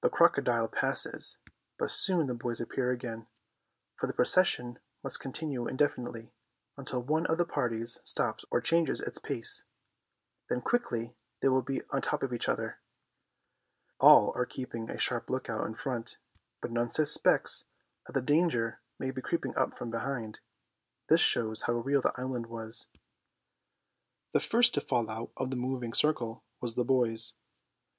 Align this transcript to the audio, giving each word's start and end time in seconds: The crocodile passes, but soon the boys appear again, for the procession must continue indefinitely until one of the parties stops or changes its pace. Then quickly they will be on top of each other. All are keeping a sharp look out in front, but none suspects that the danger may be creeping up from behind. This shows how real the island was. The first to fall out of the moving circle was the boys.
The 0.00 0.08
crocodile 0.08 0.66
passes, 0.66 1.36
but 1.78 1.90
soon 1.90 2.26
the 2.26 2.32
boys 2.32 2.58
appear 2.58 2.90
again, 2.90 3.26
for 3.96 4.06
the 4.06 4.14
procession 4.14 4.78
must 5.04 5.20
continue 5.20 5.68
indefinitely 5.68 6.32
until 6.78 7.02
one 7.02 7.26
of 7.26 7.36
the 7.36 7.44
parties 7.44 7.98
stops 8.02 8.46
or 8.50 8.62
changes 8.62 8.98
its 9.02 9.18
pace. 9.18 9.64
Then 10.48 10.62
quickly 10.62 11.16
they 11.42 11.48
will 11.48 11.60
be 11.60 11.82
on 11.90 12.00
top 12.00 12.22
of 12.22 12.32
each 12.32 12.48
other. 12.48 12.80
All 14.00 14.32
are 14.34 14.46
keeping 14.46 14.88
a 14.88 14.96
sharp 14.96 15.28
look 15.28 15.50
out 15.50 15.66
in 15.66 15.74
front, 15.74 16.16
but 16.62 16.70
none 16.70 16.90
suspects 16.90 17.66
that 18.06 18.14
the 18.14 18.22
danger 18.22 18.80
may 18.98 19.10
be 19.10 19.20
creeping 19.20 19.54
up 19.54 19.74
from 19.74 19.90
behind. 19.90 20.40
This 21.10 21.20
shows 21.20 21.60
how 21.60 21.74
real 21.74 22.00
the 22.00 22.18
island 22.18 22.46
was. 22.46 22.88
The 24.32 24.40
first 24.40 24.72
to 24.72 24.80
fall 24.80 25.10
out 25.10 25.30
of 25.36 25.50
the 25.50 25.56
moving 25.56 25.92
circle 25.92 26.42
was 26.62 26.74
the 26.74 26.84
boys. 26.84 27.34